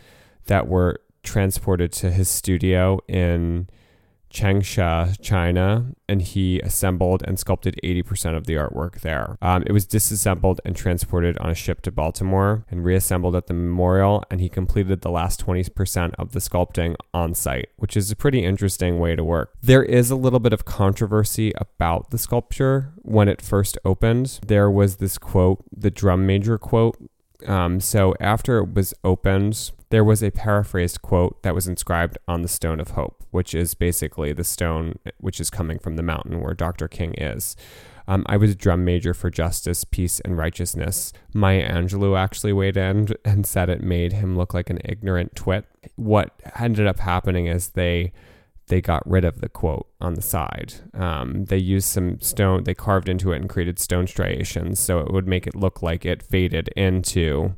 [0.46, 3.68] that were transported to his studio in
[4.34, 9.38] Changsha, China, and he assembled and sculpted 80% of the artwork there.
[9.40, 13.54] Um, it was disassembled and transported on a ship to Baltimore and reassembled at the
[13.54, 18.16] memorial, and he completed the last 20% of the sculpting on site, which is a
[18.16, 19.52] pretty interesting way to work.
[19.62, 24.40] There is a little bit of controversy about the sculpture when it first opened.
[24.44, 26.98] There was this quote, the drum major quote.
[27.46, 32.42] Um, so after it was opened, there was a paraphrased quote that was inscribed on
[32.42, 36.40] the Stone of Hope, which is basically the stone which is coming from the mountain
[36.40, 36.88] where Dr.
[36.88, 37.54] King is.
[38.08, 41.12] Um, I was a drum major for justice, peace, and righteousness.
[41.32, 45.64] Maya Angelou actually weighed in and said it made him look like an ignorant twit.
[45.94, 48.12] What ended up happening is they
[48.66, 50.74] they got rid of the quote on the side.
[50.92, 55.12] Um, they used some stone, they carved into it and created stone striations so it
[55.12, 57.54] would make it look like it faded into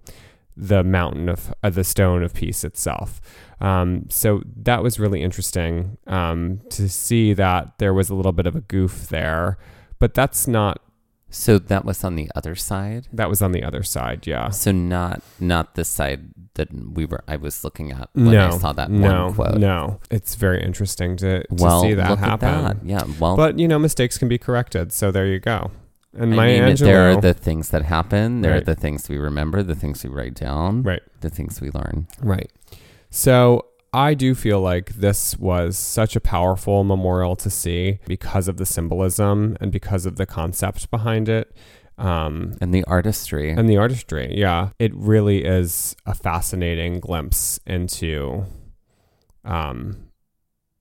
[0.57, 3.21] the mountain of uh, the stone of peace itself.
[3.61, 8.47] Um, so that was really interesting um, to see that there was a little bit
[8.47, 9.59] of a goof there,
[9.99, 10.81] but that's not.
[11.29, 13.09] So that was on the other side.
[13.13, 14.51] That was on the other side, yeah.
[14.51, 17.23] So not not the side that we were.
[17.29, 19.59] I was looking at when no, I saw that no, quote.
[19.59, 22.49] No, it's very interesting to, to well, see that happen.
[22.49, 22.87] At that.
[22.87, 24.93] Yeah, well, but you know, mistakes can be corrected.
[24.93, 25.71] So there you go.
[26.19, 28.41] And I Maya mean, Angelou, there are the things that happen.
[28.41, 31.03] There are the things we remember, the things we write down, right.
[31.21, 32.09] the things we learn.
[32.21, 32.51] Right.
[33.11, 38.57] So I do feel like this was such a powerful memorial to see because of
[38.57, 41.57] the symbolism and because of the concept behind it.
[41.99, 43.51] Um, And the artistry.
[43.51, 44.35] and the artistry.
[44.37, 44.71] Yeah.
[44.79, 48.45] It really is a fascinating glimpse into
[49.47, 50.09] um,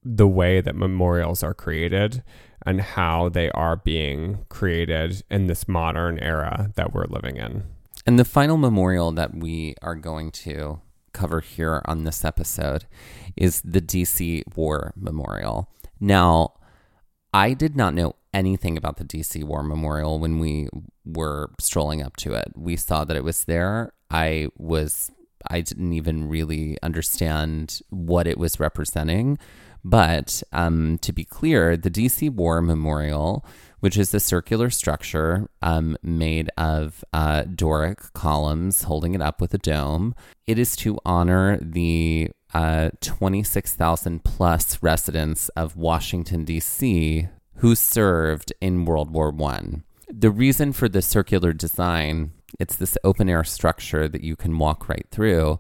[0.03, 2.21] the way that memorials are created
[2.65, 7.63] and how they are being created in this modern era that we're living in.
[8.06, 10.82] And the final memorial that we are going to
[11.13, 12.86] cover here on this episode
[13.36, 15.69] is the DC War Memorial.
[15.99, 16.54] Now,
[17.34, 20.67] I did not know anything about the DC War Memorial when we
[21.06, 22.51] were strolling up to it.
[22.56, 23.93] We saw that it was there.
[24.12, 25.12] I was
[25.49, 29.38] I didn't even really understand what it was representing.
[29.84, 33.45] But um, to be clear, the DC War Memorial,
[33.81, 39.53] which is a circular structure um, made of uh, Doric columns holding it up with
[39.53, 40.15] a dome,
[40.47, 47.27] it is to honor the uh, 26,000 plus residents of Washington, D.C.,
[47.58, 49.84] who served in World War One.
[50.10, 54.89] The reason for the circular design, it's this open air structure that you can walk
[54.89, 55.59] right through.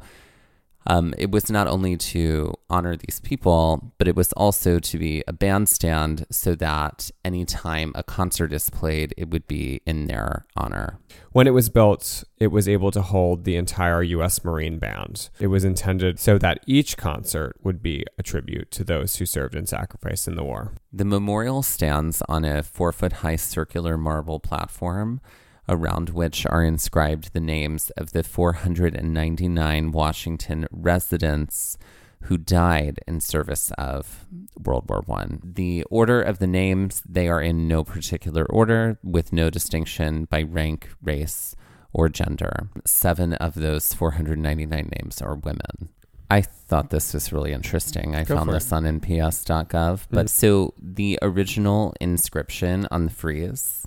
[0.87, 5.23] Um, it was not only to honor these people, but it was also to be
[5.27, 10.99] a bandstand so that anytime a concert is played, it would be in their honor.
[11.31, 14.43] When it was built, it was able to hold the entire U.S.
[14.43, 15.29] Marine Band.
[15.39, 19.55] It was intended so that each concert would be a tribute to those who served
[19.55, 20.73] and sacrificed in the war.
[20.93, 25.19] The memorial stands on a four foot high circular marble platform
[25.67, 31.77] around which are inscribed the names of the 499 Washington residents
[32.23, 34.25] who died in service of
[34.63, 35.41] World War One.
[35.43, 40.41] The order of the names, they are in no particular order, with no distinction by
[40.41, 41.55] rank, race,
[41.93, 42.69] or gender.
[42.83, 45.89] Seven of those 499 names are women.
[46.31, 48.15] I thought this was really interesting.
[48.15, 50.07] I Go found this on nps.gov.
[50.09, 50.29] But Mhm.
[50.29, 53.85] so the original inscription on the frieze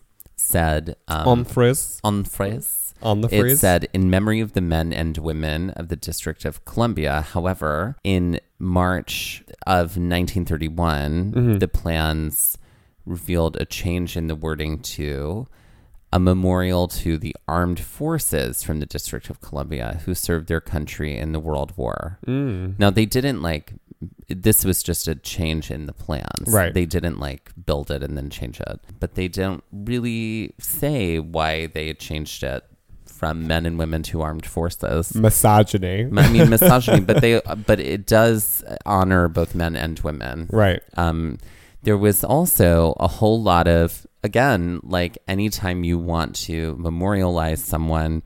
[0.49, 2.01] said um, On frizz.
[2.03, 5.97] on frieze On the It said, in memory of the men and women of the
[5.97, 7.21] District of Columbia.
[7.35, 11.59] However, in March of 1931, Mm-hmm.
[11.59, 12.59] the plans
[13.07, 15.47] revealed a change in the wording to
[16.13, 21.17] a memorial to the armed forces from the District of Columbia who served their country
[21.19, 22.19] in the World War.
[22.27, 22.79] Mm.
[22.79, 23.75] Now, they didn't like,
[24.29, 26.47] this was just a change in the plans.
[26.47, 26.73] Right.
[26.73, 28.81] They didn't like build it and then change it.
[29.01, 32.65] But they don't really say why they changed it
[33.07, 35.15] from men and women to armed forces.
[35.15, 36.05] Misogyny.
[36.17, 40.49] I mean misogyny, but they but it does honor both men and women.
[40.53, 40.83] Right.
[40.97, 41.39] Um,
[41.83, 48.23] there was also a whole lot of again, like anytime you want to memorialize someone,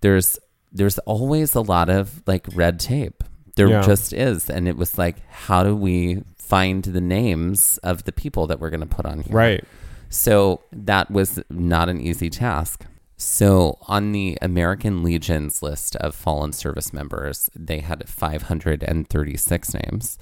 [0.00, 0.38] there's
[0.72, 3.22] there's always a lot of like red tape.
[3.56, 3.82] There Yeah.
[3.82, 8.46] just is, and it was like, how do we find the names of the people
[8.46, 9.34] that we're going to put on here?
[9.36, 9.64] Right.
[10.08, 12.84] So that was not an easy task.
[13.16, 20.18] So on the American Legion's list of fallen service members, they had 536 names.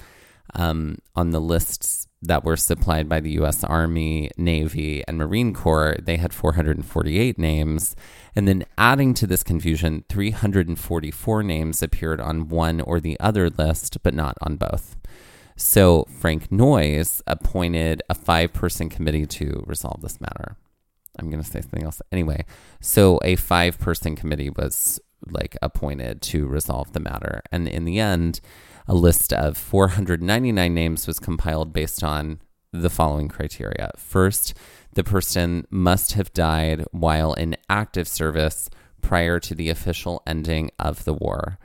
[0.54, 3.64] Um, on the lists that were supplied by the U.S.
[3.64, 7.96] Army, Navy, and Marine Corps, they had 448 names.
[8.36, 14.02] And then adding to this confusion, 344 names appeared on one or the other list,
[14.02, 14.96] but not on both.
[15.56, 20.56] So Frank Noyes appointed a five person committee to resolve this matter.
[21.18, 22.00] I'm going to say something else.
[22.12, 22.44] Anyway,
[22.80, 27.42] so a five person committee was like appointed to resolve the matter.
[27.52, 28.40] And in the end,
[28.90, 32.40] a list of 499 names was compiled based on
[32.72, 33.92] the following criteria.
[33.96, 34.52] First,
[34.94, 38.68] the person must have died while in active service
[39.00, 41.60] prior to the official ending of the war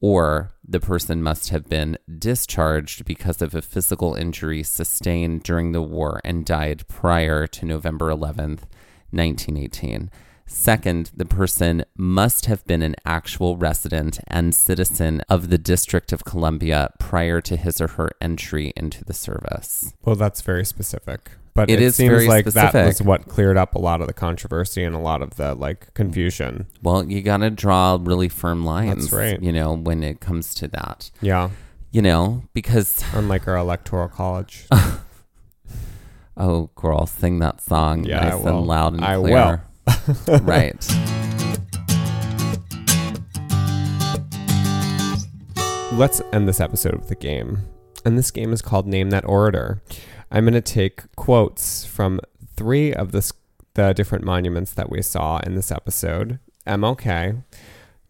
[0.00, 5.82] or the person must have been discharged because of a physical injury sustained during the
[5.82, 8.62] war and died prior to November 11th,
[9.10, 10.12] 1918.
[10.50, 16.24] Second, the person must have been an actual resident and citizen of the District of
[16.24, 19.92] Columbia prior to his or her entry into the service.
[20.04, 21.30] Well, that's very specific.
[21.54, 24.94] But It seems like that was what cleared up a lot of the controversy and
[24.94, 26.66] a lot of the like confusion.
[26.82, 29.42] Well, you got to draw really firm lines, That's right.
[29.42, 31.10] you know, when it comes to that.
[31.20, 31.50] Yeah.
[31.90, 34.66] You know, because Unlike our electoral college.
[36.40, 38.58] Oh, girl, sing that song Yeah, nice I will.
[38.58, 39.64] and loud and I clear.
[40.42, 40.76] Right.
[45.92, 47.58] Let's end this episode with a game.
[48.04, 49.82] And this game is called Name That Orator.
[50.30, 52.20] I'm going to take quotes from
[52.56, 53.30] three of the,
[53.74, 57.42] the different monuments that we saw in this episode MLK,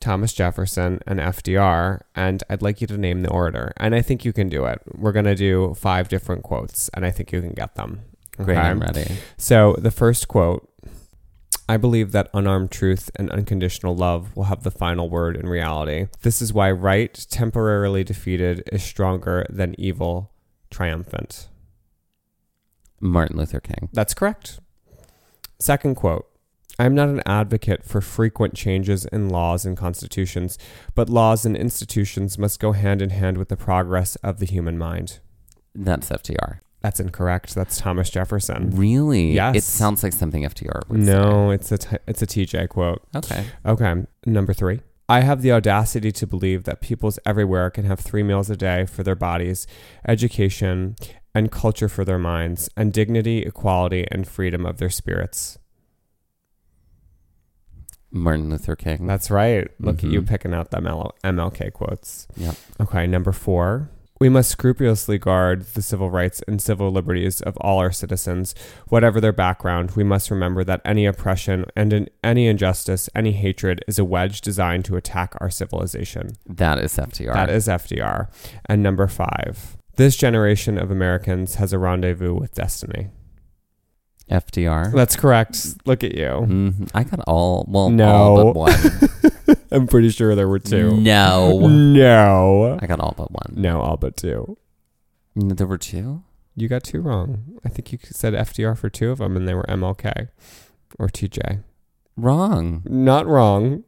[0.01, 2.03] Thomas Jefferson, and FDR.
[2.15, 3.73] And I'd like you to name the orator.
[3.77, 4.81] And I think you can do it.
[4.95, 8.03] We're going to do five different quotes, and I think you can get them.
[8.37, 8.69] Great, Okay?
[8.69, 9.07] I'm ready.
[9.37, 10.68] So the first quote
[11.69, 16.07] I believe that unarmed truth and unconditional love will have the final word in reality.
[16.23, 20.33] This is why right, temporarily defeated, is stronger than evil,
[20.71, 21.49] triumphant.
[23.01, 23.91] Martin Luther King.
[23.93, 24.61] That's correct.
[25.59, 26.27] Second quote
[26.79, 30.59] I am not an advocate for frequent changes in laws and constitutions,
[30.95, 34.79] but laws and institutions must go hand in hand with the progress of the human
[34.79, 35.19] mind.
[35.75, 36.61] That's FDR.
[36.81, 37.55] That's incorrect.
[37.57, 38.71] That's Thomas Jefferson.
[38.71, 39.33] Really?
[39.33, 39.57] Yes.
[39.57, 43.03] It sounds like something FDR would No, it's a t- it's a TJ quote.
[43.17, 43.45] Okay.
[43.67, 44.81] Okay, number three.
[45.09, 48.85] I have the audacity to believe that peoples everywhere can have three meals a day
[48.87, 49.67] for their bodies,
[50.07, 50.95] education,
[51.35, 55.59] and culture for their minds, and dignity, equality, and freedom of their spirits.
[58.11, 59.07] Martin Luther King.
[59.07, 59.69] That's right.
[59.81, 60.29] Look at you Mhm.
[60.29, 62.27] picking out them L- MLK quotes.
[62.37, 62.55] Yep.
[62.81, 63.91] Okay, number four.
[64.21, 68.55] We must scrupulously guard the civil rights and civil liberties of all our citizens,
[68.89, 69.93] whatever their background.
[69.93, 74.41] We must remember that any oppression and in, any injustice, any hatred is a wedge
[74.41, 76.33] designed to attack our civilization.
[76.47, 77.33] That is FDR.
[77.33, 78.27] That is FDR.
[78.67, 79.77] And number five.
[79.97, 83.09] This generation of Americans has a rendezvous with destiny.
[84.31, 84.93] FDR.
[84.93, 85.67] That's correct.
[85.87, 86.25] Look at you.
[86.27, 86.91] Mhm.
[86.95, 88.09] I got all, well, No.
[88.13, 89.31] all but one.
[89.71, 90.97] I'm pretty sure there were two.
[90.97, 91.67] No.
[91.69, 92.79] No.
[92.81, 93.53] I got all but one.
[93.57, 94.57] No, all but two.
[95.35, 96.23] No, There were two?
[96.57, 97.59] You got two wrong.
[97.65, 100.29] I think you said FDR for two of them, and they were MLK
[100.99, 101.63] or TJ.
[102.17, 102.83] Wrong.
[102.85, 103.85] Not wrong.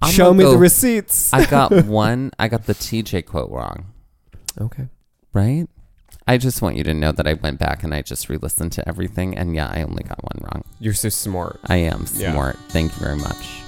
[0.00, 1.32] I'm Show gonna me the receipts.
[1.32, 2.30] I got one.
[2.38, 3.86] I got the TJ quote wrong.
[4.60, 4.88] okay.
[5.32, 5.66] Right?
[6.28, 8.70] I just want you to know that I went back and I just re listened
[8.72, 9.36] to everything.
[9.36, 10.62] And yeah, I only got one wrong.
[10.78, 11.58] You're so smart.
[11.66, 12.32] I am Yeah.
[12.32, 12.56] smart.
[12.68, 13.61] Thank you very much.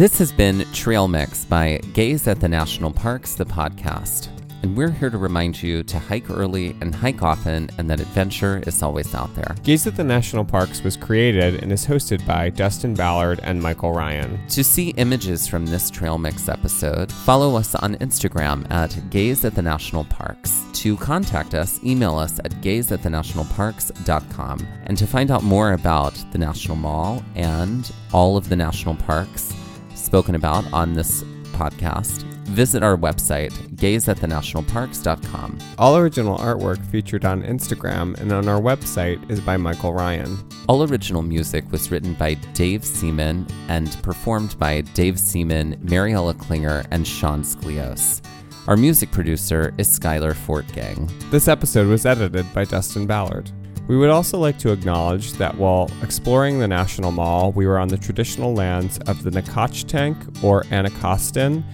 [0.00, 4.30] This has been Trail Mix by Gaze at the National Parks, the podcast.
[4.62, 8.62] And we're here to remind you to hike early and hike often, and that adventure
[8.66, 9.54] is always out there.
[9.62, 13.92] Gaze at the National Parks was created and is hosted by Dustin Ballard and Michael
[13.92, 14.40] Ryan.
[14.48, 19.54] To see images from this Trail Mix episode, follow us on Instagram at Gaze at
[19.54, 20.64] the National Parks.
[20.72, 24.66] To contact us, email us at gazeatthenationalparks.com.
[24.84, 29.52] And to find out more about the National Mall and all of the national parks
[30.00, 31.22] spoken about on this
[31.52, 35.58] podcast, visit our website, gazeatthenationalparks.com.
[35.78, 40.38] All original artwork featured on Instagram and on our website is by Michael Ryan.
[40.68, 46.84] All original music was written by Dave Seaman and performed by Dave Seaman, Mariella Klinger,
[46.90, 48.22] and Sean Sklios.
[48.66, 51.10] Our music producer is Skylar Fortgang.
[51.30, 53.50] This episode was edited by Dustin Ballard.
[53.90, 57.88] We would also like to acknowledge that while exploring the National Mall, we were on
[57.88, 61.64] the traditional lands of the Nacotchtank or Anacostan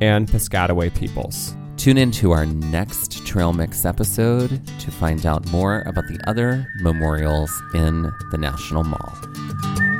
[0.00, 1.54] and Piscataway peoples.
[1.76, 6.66] Tune in to our next Trail Mix episode to find out more about the other
[6.80, 9.95] memorials in the National Mall.